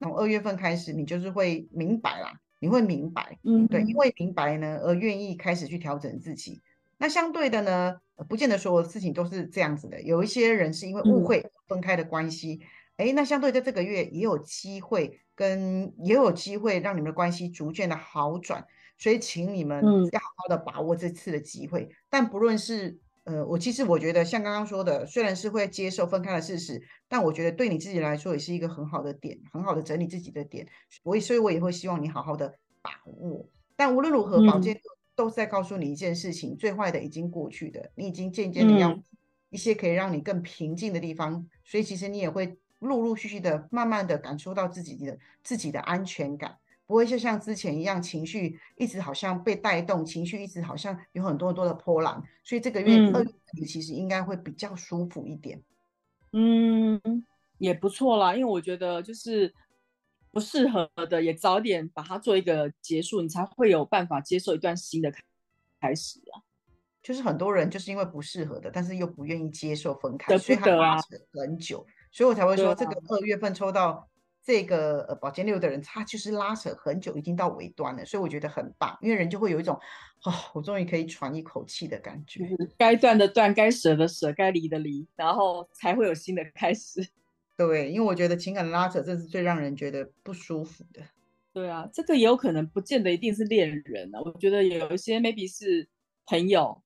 [0.00, 6.60] 从二月份开始，你就是会明白啦，你会明白，嗯，对，因为明白呢而愿意开始去调整自己。
[7.00, 7.96] 那相对的呢，
[8.28, 10.00] 不见得所有事情都是这样子的。
[10.02, 12.60] 有一些人是因为误会分开的关系，
[12.98, 18.64] 哎，那相对在这个月也有机会跟也有机会让你们的关系逐渐的好转。
[18.98, 21.88] 所以，请你们要好好的把握这次的机会。
[22.10, 30.68] 但不论是呃，我其实我觉得像刚刚说的，虽然是会接受分开的事实，但我觉得对你自己来说也是一个很好的点，很好的整理自己的点。
[31.02, 33.48] 我所以，我也会希望你好好的把握。
[33.74, 34.78] 但无论如何，保健
[35.20, 38.98] 都在告诉你一件事情：最坏的已经过去的，你已经渐渐的要
[39.50, 41.46] 一些可以让你更平静的地方。
[41.62, 46.56] 所以，其实你也会陆陆续续的、慢慢的感受到自己的自己的安全感。
[46.86, 55.62] 不会就像之前一样，情绪一直好像被带动，情绪一直好像有很多很多的波澜，所以这个月二月底其实应该会比较舒服一点。
[56.32, 56.98] 嗯，
[57.58, 59.52] 也不错啦，因为我觉得就是
[60.30, 65.12] 不适合的也早点把它做一个结束，你才会有办法接受一段新的
[65.80, 66.42] 开始啊。
[67.02, 74.06] 就是很多人就是因为不适合的，但是又不愿意接受分开，所以他拉扯很久，所以我才会说这个二月份抽到。
[74.42, 79.78] 这个呃宝剑六的人，他就是拉扯很久，已经到尾端了，所以我觉得很棒，因为人就会有一种，
[80.24, 82.40] 哦，我终于可以喘一口气的感觉。
[82.78, 87.06] 该断的断，该舍的舍，该离的离，然后才会有新的开始。
[87.66, 91.02] 对，因为我觉得情感的拉扯，这是最让人觉得不舒服的。
[91.52, 95.86] 对啊，这个也有可能不见得一定是恋人啊，我觉得有一些 maybe 是
[96.24, 96.82] 朋友，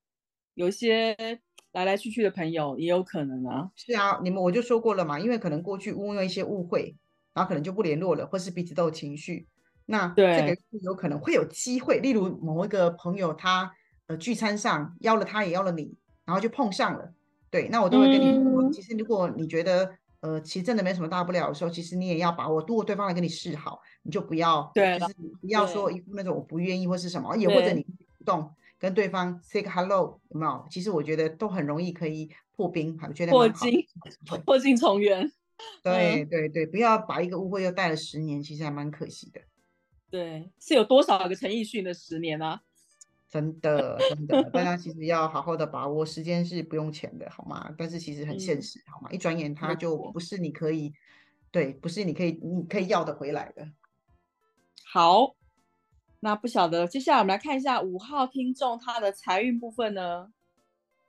[0.55, 1.17] 有一些
[1.73, 3.71] 来来去去的朋友也有可能啊。
[3.77, 6.97] 是啊，你们我就说过了嘛，因为可能过去因为一些误会。
[7.35, 9.49] 然后可能就不联络了，或是彼此都有情绪，
[9.87, 11.99] 那这个有可能会有机会。
[11.99, 13.73] 例如某一个朋友，他
[14.07, 17.13] 呃聚餐上邀了他，也邀了你，然后就碰上了。
[17.51, 30.67] 对，那我都会跟你说，其实如果你觉得呃其实真的没什么大不了的时候，其实你也要把握，如果对方来跟你示好，你就不要，对，就是不要说一副那种我不愿意或是什么，也或者你主动跟对方 say hello，有没有？
[30.71, 33.87] 其实我觉得都很容易可以破冰，我觉得破镜
[34.47, 35.31] 破镜重圆。
[35.83, 39.43] 对对对，不要把一个误会又带了十年，其实还蛮可惜的。
[40.11, 42.63] 对，是有多少个陈奕迅的十年啊？
[43.35, 47.75] 真的真的，大家其实要好好的把握，时间是不用钱的，好吗？
[47.77, 49.11] 但是其实很现实，好吗？
[49.11, 50.93] 一转眼它就不是你可以，
[51.51, 53.69] 对，不是你可以你可以要的回来的。
[54.87, 55.35] 好，
[56.21, 60.33] 那不晓得接下来我们来看一下五号听众他的财运部分呢？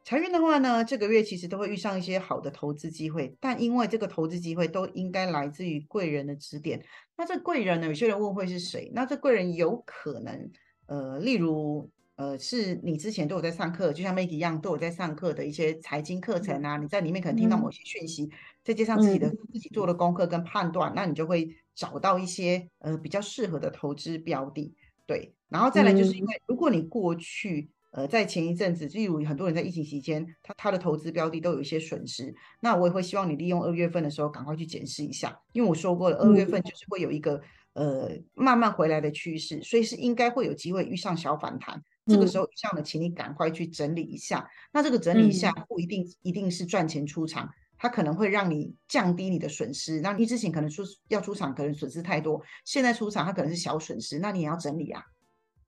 [0.03, 6.83] 财运的话呢，这个月其实都会遇上一些好的投资机会，但因为这个投资机会都应该来自于贵人的指点。
[7.15, 8.91] 那这贵人呢，有些人问会是谁？
[8.95, 10.51] 那这贵人有可能，
[10.87, 18.29] 呃，例如，呃，是你之前都有在上课，就像 Maggie 一样，都有在上课的一些财经课程啊，你在里面可能听到某些讯息，
[18.63, 24.73] 再加上自己的自己做的功课跟判断，那你就会找到一些呃比较适合的投资标的。
[25.05, 27.69] 对，然后再来就是因为如果你过去。
[27.91, 44.49] 呃，在前一阵子，例如很多人在疫情期间，他他的投资标的都有一些损失，那我也会希望你利用二月份的时候赶快去检视一下，因为我说过了，二月份就是会有一个呃慢慢回来的趋势，所以是应该会有机会遇上小反弹，这个时候以上的，请你赶快去整理一下。
[44.71, 50.01] 那这个整理一下不一定一定是赚钱出场，它可能会让你降低你的损失。
[50.01, 55.03] 那你之前可能出要出场，可能损失太多，现在出场它可能是小损失，那你也要整理啊。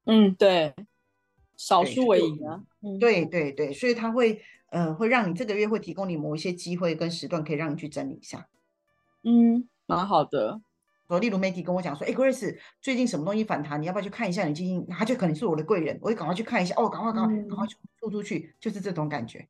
[0.06, 0.74] 嗯，对。
[1.56, 2.64] 少数为赢啊，
[3.00, 8.48] 对对对，所以他会呃会让你这个月会提供你某一些机会跟时段，可以让你去整理一下。
[9.24, 10.62] 嗯，蛮好的。
[11.08, 14.46] 我例如 Maggie 跟我讲说，哎，Grace 最近什么东西反弹，你要不要去看一下？
[14.46, 16.76] 你基金，他就可能是我的贵人，我会赶快去看一下。
[16.78, 17.66] 哦，赶快赶快赶快
[18.00, 19.48] 出出去，就是这种感觉。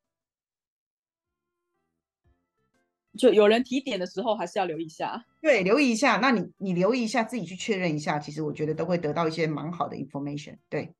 [3.18, 5.26] 就有人提点的时候，还是要留意一下。
[5.42, 6.18] 对，留意一下。
[6.18, 10.58] 那你你留意一下，自己去确认一下，其实我觉得都会得到一些蛮好的 information。
[10.70, 10.94] 对。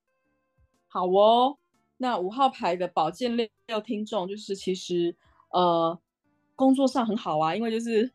[0.88, 1.60] 好哦，
[1.98, 5.16] 那五号牌的保健六六听众就是其实
[5.52, 6.00] 呃
[6.56, 8.12] 工作上很好啊，因为就是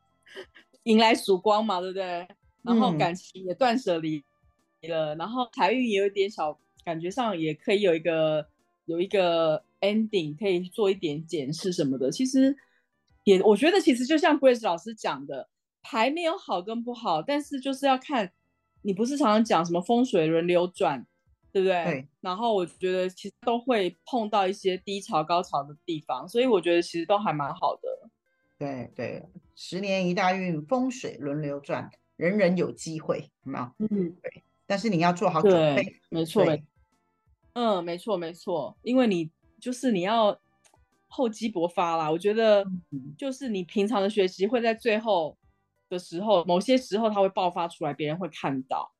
[0.84, 2.26] 迎来曙光嘛，对不对？
[2.62, 4.22] 然后感情也断舍离
[4.82, 8.46] 了，然后财运也有点小，感觉上也可以有一个
[8.84, 12.10] 有一个 ending，可以做一点检视什么的。
[12.10, 12.56] 其实
[13.24, 15.48] 也我觉得其实就像 Grace 老师讲的，
[15.82, 18.32] 牌没有好跟不好，但是就是要看
[18.82, 21.06] 你不是常常讲什么风水轮流转。
[21.54, 21.84] 对不对？
[21.84, 22.08] 对。
[22.22, 28.01] 然后我觉得其实都会碰到一些低潮、高潮的地方，所以我觉得其实都还蛮好的。
[28.62, 33.28] 对对，十年一大运，风水轮流转，人人有机会？
[33.78, 34.44] 嗯，对。
[34.66, 36.44] 但是你要做好准备，没错。
[37.54, 39.28] 嗯，没错没错，因为你
[39.60, 40.40] 就是你要
[41.08, 42.08] 厚积薄发啦。
[42.08, 42.64] 我觉得
[43.18, 45.36] 就是你平常的学习会在最后
[45.88, 48.94] 的时候，某些时候它会爆发出来，别人会看到。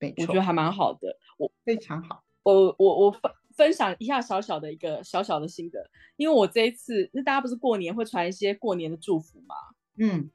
[0.00, 2.24] 我觉得还蛮好的，我非常好。
[2.42, 3.20] 我我我
[3.56, 9.54] 分分享一下小小的一个小小的心得，因为我这一次，那大家不是过年会传一些过年的祝福嘛？
[9.96, 10.30] 嗯，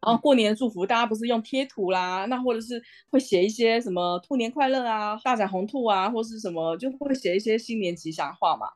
[0.00, 8.68] 然后过年的祝福，大家不是用贴图啦，那或者是会写一些什么兔年快乐啊、大展宏兔啊，或是什么，就会写一些新年吉祥话嘛。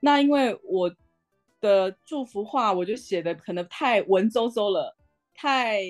[0.00, 0.94] 那因为我
[1.60, 4.96] 的祝福话，我就写的可能太文绉绉了，
[5.34, 5.80] 太，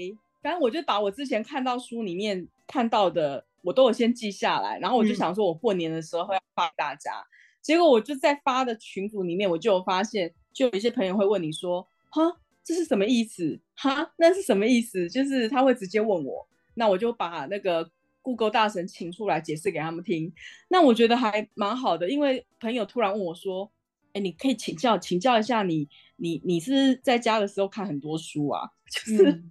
[0.42, 7.12] 反正我就把我之前看到书里面看到的，我都有先记下来，然后我就想说，我过年的时候要发大家。
[7.61, 12.40] 结果我就在发的群组里面，我就有发现，就有一些朋友会问你说，哈。
[12.64, 13.59] 这是什么意思？
[13.77, 15.09] 哈，那是什么意思？
[15.09, 17.90] 就是他会直接问我，那我就把那个
[18.21, 20.31] Google 大神请出来解释给他们听。
[20.68, 23.73] 那我觉得还蛮好的，因为朋友突然问我说
[24.12, 29.42] ：“哎，你可以请教请教一下你，你你是在家的时候看很多书啊？” 就是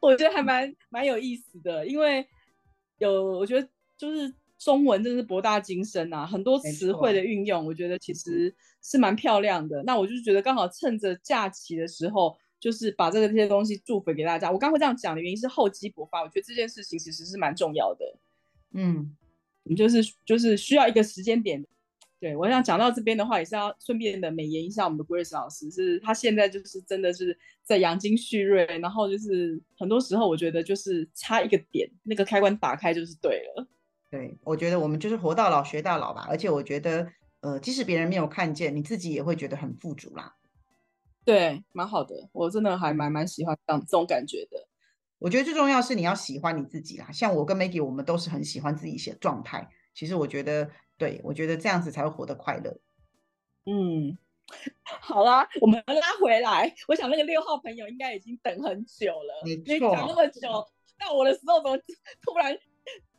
[0.00, 2.26] 我觉得还蛮蛮有意思的，因为
[2.98, 9.82] 有我觉得就是中文真是博大精深啊，很多词汇的运用，我觉得其实是蛮漂亮的。
[9.82, 12.36] 那我就觉得刚好趁着假期的时候。
[12.60, 14.50] 就是把这个这些东西祝福给大家。
[14.50, 18.18] 我刚会这样讲的原因是厚积薄发，我觉得这件事情其实是蛮重要的。
[18.72, 19.14] 嗯，
[19.64, 21.62] 你就是就是需要一个时间点。
[22.24, 33.68] 对我想讲到这边的话，也是要顺便的美言一下我们的 Grace 老师，是他现在就是真的是在养精蓄锐，然后就是很多时候我觉得就是差一个点，那个开关打开就是对了。
[34.10, 36.26] 对，我觉得我们就是活到老学到老吧。
[36.26, 37.06] 而且我觉得，
[37.40, 40.34] 呃，即使别人没有看见，你自己也会觉得很富足啦。
[41.26, 44.66] 对，蛮好的，我真的还蛮蛮喜欢这样这种感觉的。
[45.18, 47.12] 我觉得最重要是你要喜欢你自己啦。
[47.12, 49.68] 像我跟 Maggie，我们都是很喜欢自己写状态。
[49.94, 52.78] 其实我觉得，对我觉得这样子才会活得快乐。
[53.66, 54.16] 嗯，
[54.82, 56.74] 好啦，我们拉回来。
[56.86, 60.40] 我想那个六号朋友应该已经等很久了，没错，讲那么久，
[60.98, 61.76] 到我的时候怎么
[62.20, 62.56] 突然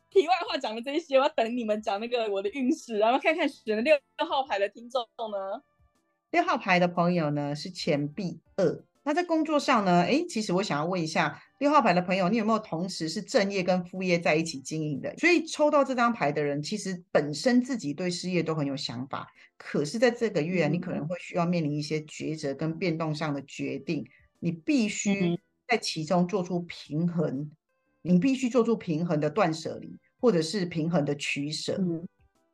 [0.09, 1.17] 题外话讲了这些？
[1.17, 5.63] 我要等你们讲那个我的运势，然后看看选了六六号牌的听众呢。
[6.31, 15.15] 六号牌的朋友呢是钱币二，那在工作上呢，哎，其实我想要问一下六号牌的朋友，你有没有同时是正业跟副业在一起经营的？
[15.17, 24.03] 所以抽到这张牌的人，其实本身自己对事业都很有想法，可是在这个月，你可能会需要面临一些抉择跟变动上的决定，
[24.39, 27.51] 你必须在其中做出平衡，
[28.01, 31.79] 你必须做出平衡的断舍离，或者是平衡的取舍。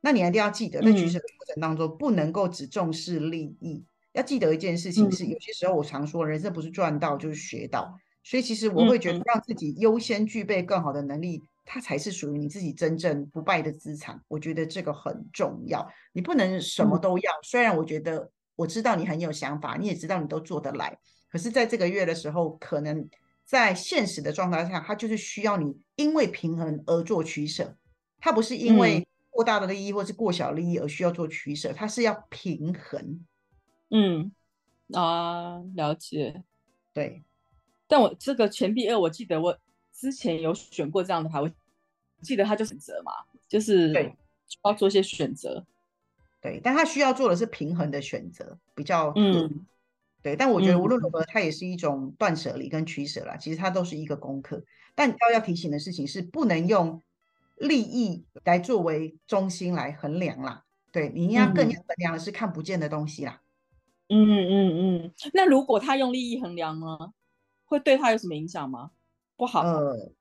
[0.01, 3.81] 那你一定要记得，在取舍的过程当中，不能够只重视利益。
[4.13, 7.97] 要记得一件事情是，有些时候我常说，人生不是赚到就是学到。
[8.23, 14.21] 所以其实我会觉得，让自己优先具备更好的能力，它才是属于你自己真正不败的资产。
[14.27, 15.87] 我觉得这个很重要。
[16.13, 17.31] 你不能什么都要。
[17.43, 20.97] 虽然我觉得我知道你很有想法，你也知道你都做得来，
[21.31, 23.09] 可是在这个月的时候，可能
[23.45, 27.75] 在现实的状态下，它就是需要你因为平衡而做取舍。
[28.19, 29.07] 它不是因为。
[29.33, 33.25] 过大的利益或是过小利益而需要做取舍，它是要平衡。
[33.91, 34.31] 嗯
[34.93, 36.43] 啊，了解。
[36.93, 37.23] 对，
[37.87, 39.57] 但我这个钱币二，我记得我
[39.93, 41.51] 之前有选过这样的牌，我
[42.21, 43.11] 记得他就选择嘛，
[43.47, 44.15] 就是对，
[44.63, 45.65] 要做一些选择。
[46.41, 49.65] 对，但他需要做的是平衡的选择，比较嗯，
[50.23, 50.35] 对。
[50.35, 53.37] 但我觉得无论如何，它也是一种断舍离跟取舍啦。
[53.37, 54.63] 其实它都是一个功课。
[54.95, 57.01] 但要要提醒的事情是，不能用。
[57.57, 63.39] 利益来作为中心来衡量啦，对，你应该更要衡量的是看不见的东西啦。
[63.39, 63.45] 嗯
[64.13, 65.13] 嗯嗯嗯。
[65.33, 67.13] 那如果他用利益衡量呢，
[67.65, 68.91] 会对他有什么影响吗？
[69.37, 69.61] 不好。
[69.61, 70.11] 呃，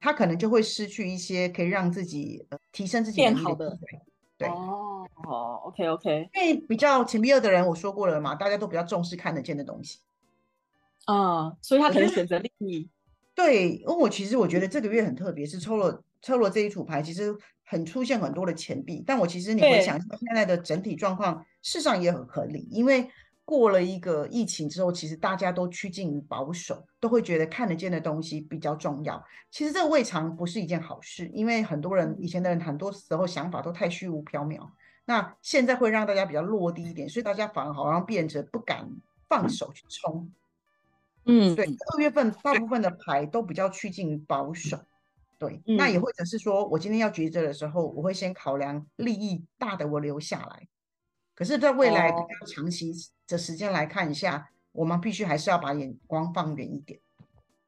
[0.00, 3.78] 他可能就会失去一些可以让自己呃提升自己变好的。
[4.36, 4.48] 对。
[4.48, 6.28] 哦哦，OK OK。
[6.34, 10.00] 因为比较钱币二的人，我说过了嘛，大家都比较重视看得见的东西。
[11.06, 12.88] 啊，所以他可能选择利益。
[13.34, 16.02] 对，因为我其实我觉得这个月很特别，是抽了。
[16.22, 17.32] 抽了这一组牌，其实
[17.62, 22.66] 很出现很多的钱币，但我其实你回想现在的整体状况，事实上也很合理。
[22.72, 23.08] 因为
[23.46, 29.24] 过了一个疫情之后，其实大家都趋近于保守，都会觉得看得见的东西比较重要。
[29.52, 34.68] 其实这未尝不是一件好事，因为很多人以前的人很多时候想法都太虚无缥缈，
[35.04, 38.90] 那现在会让大家比较落地一点，所以大家反而好像变着不敢
[39.28, 40.28] 放手去冲。
[41.24, 44.76] 嗯，对，二月份大部分的牌都比较趋近于保守。
[45.38, 50.66] 对，那也或者是说，我今天要抉择的时候，我会先考量利益大的，我留下来。
[51.36, 52.90] 可是，在未来比较长期
[53.28, 56.98] 的时间来看一下，我们必须还是要把眼光放远一点。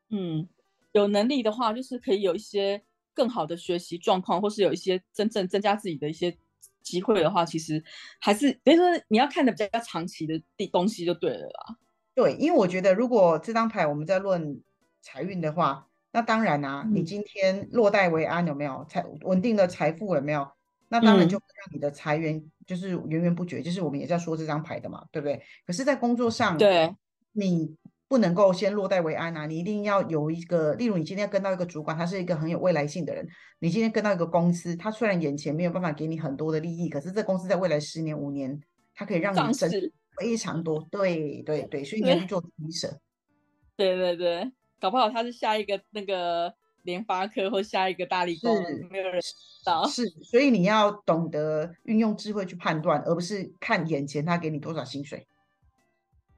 [0.09, 0.49] 嗯，
[0.93, 6.35] 有能力的话，就是可以有一些更好的学习状况，或是有一些真正增加自己的一些
[6.83, 7.85] 机会的话，其实
[8.19, 11.77] 还是等于说你要看的比较长期的地东西就对了啦。
[12.15, 14.61] 对，因为我觉得如果这张牌我们在论
[15.03, 15.85] 财运的话。
[16.11, 20.51] 那当然啊，你今天落袋为安有没有财稳定的财富有没有？
[20.89, 25.41] 那当然就会让你的财源就是源源不绝，就是我们也在说这张牌的嘛，对不对？
[25.67, 26.95] 可是，在工作上，对，
[27.33, 27.77] 你
[28.09, 29.47] 不能够先落袋为安啊！
[29.47, 33.29] 你一定要有一个，例如你今天要跟到一个主管，他是一个很有未来性的人。
[33.59, 38.59] 你今天跟到一个公司，他虽然眼前没有办法给你很多的利益，可是这公司在未来十年、五年，
[38.95, 39.71] 它可以让你挣
[40.17, 40.87] 非常多。
[40.91, 42.99] 对对对，所以你要去做取舍。
[43.77, 46.53] 对对对，搞不好他是下一个那个
[46.83, 48.55] 联发科或下一个大力光，
[48.91, 49.87] 没有人知道。
[49.87, 55.27] 是，所以你要懂得运用智慧去判断，而不是看眼前他给你多少薪水。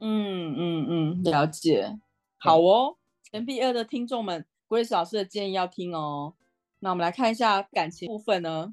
[0.01, 1.99] 嗯嗯嗯，了解。
[2.39, 2.97] 好哦，
[3.31, 6.35] 前 B 二的听众们，Grace 老师的建议要听哦。
[6.79, 8.73] 那我们来看一下感情部分呢。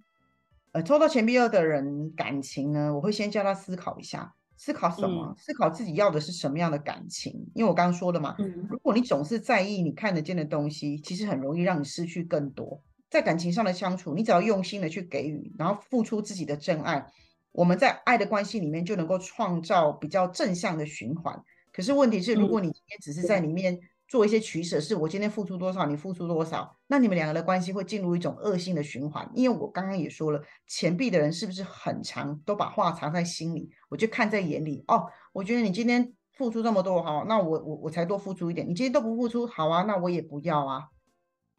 [0.71, 5.33] 呃，抽到前 B 二的人感情呢，我会先叫他思考一下，思考什么？
[5.37, 7.31] 思考自己要的是什么样的感情？
[7.53, 8.35] 因为我刚刚说的嘛，
[8.69, 12.81] 如果你总是在意你看得见的东西，其实很容易让你失去更多。
[13.09, 17.05] 在感情上的相处，你只要用心的去给予，然后付出自己的真爱。
[17.53, 21.41] 我们在爱的关系里面就能够创造比较正向的循环。
[21.71, 29.29] 可是问题是，如果你今天只是在里面做一些取舍，是我今天付出多少，你付出多少，那你们两个的关系会进入一种恶性的循环。
[29.33, 34.83] 因为我刚刚也说了，钱币的人是不是很长都把话藏在心里，我就看在眼里。
[34.87, 38.67] 哦，我觉得你今天付出这么多，好，那我我我才多付出一点。
[38.67, 40.89] 你今天都不付出，好啊，那我也不要啊。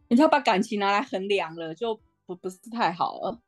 [0.09, 3.41] 你要把感情拿来衡量了，就不不是太好了。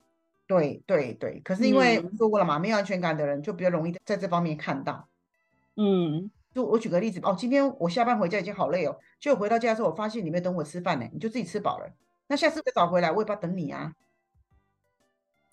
[0.46, 5.08] 对对对，可是因为说过了嘛，没有安全感的人就比较容易在这方面看到。
[5.76, 11.88] 嗯，就我举个例子哦，今天我下班回家已经好累哦，就回到家之后，我发现你没等我吃饭呢，你就自己吃饱了。
[12.28, 13.92] 那下次再早回来，我也不要等你啊。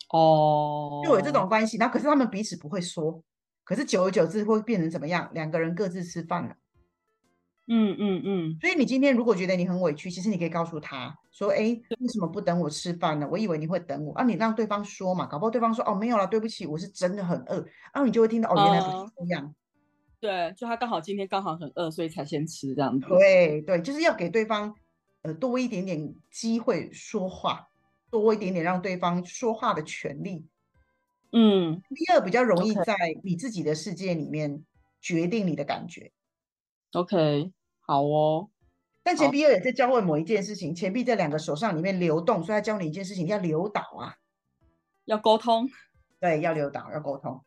[0.09, 3.21] 哦，就有这种关系，那可是他们彼此不会说，
[3.63, 5.29] 可是久而久之会变成怎么样？
[5.33, 6.55] 两个人各自吃饭了。
[7.69, 11.57] 嗯嗯嗯，所以你今天如果觉得你很委屈，其实你可以告诉他说：“哎，
[11.99, 13.27] 为什么不等我吃饭呢？
[13.29, 17.55] 我以为你会等我啊！”你让对方说嘛，搞不好对方说：“哦，没有了，对不起，我是真的很饿。”
[17.93, 19.53] 然后你就会听到：“哦，原来不是这样。”
[20.27, 23.07] 对，就他刚好今天刚好很饿，所以才先吃这样子。
[23.07, 24.75] 对对，就是要给对方
[25.21, 27.69] 呃多一点点机会说话，
[28.11, 30.45] 多一点点让对方说话的权利。
[31.31, 34.65] 嗯，第二比较容易在你自己的世界里面
[34.99, 36.11] 决定你的感觉。
[36.91, 37.53] OK。
[37.79, 38.49] 好哦，
[39.01, 44.15] 但钱币二也在教会某一件事情，钱币在两个手上里面流动，所以他教你一件事情，要留导啊，
[45.05, 45.69] 要沟通，
[46.19, 47.45] 对，要留导，要沟通。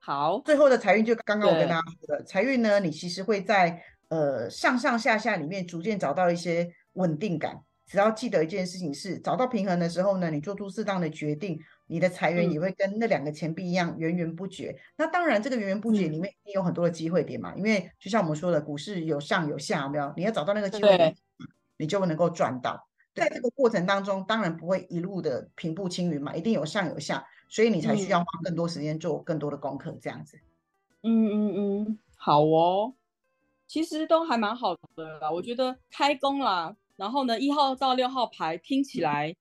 [0.00, 7.60] 好，最后的财运就刚刚我跟大家说的，财运呢，你其实会在呃上上下下里面逐渐找到一些稳定感。
[7.86, 11.60] 只要记得一件事情是，找到平衡的时候呢，你做出适当的决定。
[11.86, 14.72] 你的财源也会跟那两个钱币一样源源不绝。
[14.96, 17.52] 那当然，这个源源不绝里面一定有很多的机会点嘛。
[17.56, 20.14] 因为就像我们说的，股市有上有下，没有？
[20.16, 21.16] 你要找到那个机会点，
[21.78, 22.86] 你就能够赚到。
[23.20, 30.38] 在这个过程当中，当然不会一路的平步青云嘛，一定有上有下，所以你才需要花更多时间做更多的功课，这样子。
[31.02, 32.94] 嗯嗯嗯，好哦。
[33.66, 39.36] 其实都还蛮好的啦，我觉得开工啦，然后呢，一号到六号牌听起来。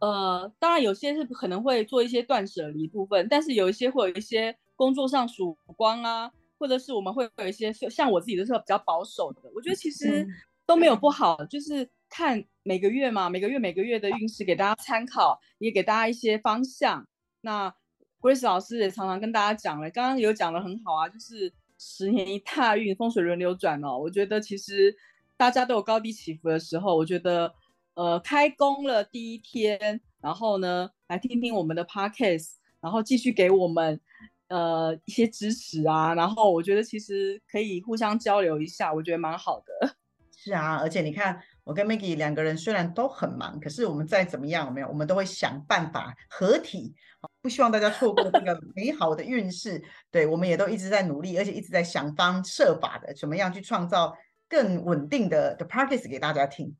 [0.00, 10.26] 呃，当然有些是可能会做一些断舍离部分，但是有一些会有一些工作上曙光啊，或者是我们会有一些像我自己的是比较保守的，我觉得其实
[10.66, 17.06] 都没有不好，就是看每个月嘛，每个月每个月的运势给大家参考，也给大家一些方向。
[17.40, 17.74] 那
[18.20, 23.98] Grace 老师也常常跟大家讲了，刚刚有讲的很好啊，就是十年一踏运，风水轮流转哦。
[23.98, 24.96] 我觉得其实
[25.36, 27.54] 大家都有高低起伏的时候，我觉得。
[27.94, 34.00] 呃，开工了第一天，然后呢，来听听我们的 podcast，然后继续给我们
[34.48, 39.94] 呃一些支持啊，然后我觉得其实可以互相交流一下，我觉得蛮好的。
[40.34, 46.94] 是啊，而且你看，我跟 Maggie 两个人虽然都很忙，可是我们再怎么样，没有，我们都会想办法合体，
[47.40, 49.82] 不希望大家错过这个美好的运势。
[50.10, 54.16] 对，我们也都一直在努力，而且一直在想方设法的，怎么样去创造
[54.48, 56.74] 更稳定的的 practice 给大家听。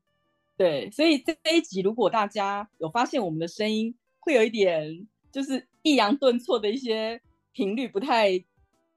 [0.57, 7.19] 对，所以这一集，如果大家有发现我们的声音会有一点就是抑扬顿挫的一些
[7.53, 8.43] 频率不太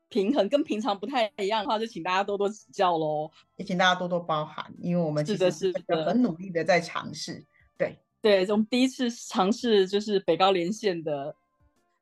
[0.08, 5.72] 平衡，跟平常不太一样的话，就请大家多多指教喽，也请大家多多包涵，因为我们是的是
[6.06, 7.44] 很努力的在尝试。
[7.76, 11.34] 对对，从第一次尝试就是北高连线的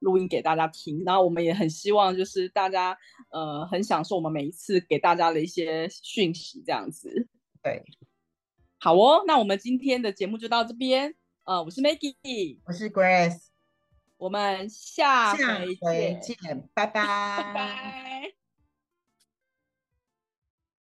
[0.01, 2.97] 录音给大家听，然后我们也很希望就是大家
[3.31, 7.29] 呃很享受我们每一次给大家的一些讯息，这样子。
[7.63, 7.83] 对。
[8.79, 11.15] 好哦，那我们今天的节目就到这边。
[11.45, 13.47] 呃，我是 Maggie，我是 Grace，
[14.25, 17.05] 我们下回见，拜拜，
[17.37, 18.44] 拜拜。